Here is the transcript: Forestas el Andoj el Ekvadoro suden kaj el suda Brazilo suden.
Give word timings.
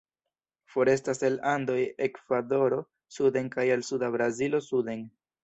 Forestas 0.75 1.21
el 1.29 1.37
Andoj 1.51 1.77
el 1.81 2.01
Ekvadoro 2.07 2.81
suden 3.19 3.53
kaj 3.59 3.67
el 3.77 3.87
suda 3.91 4.11
Brazilo 4.19 4.65
suden. 4.73 5.07